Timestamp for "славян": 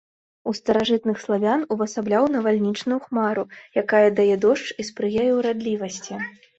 1.25-1.65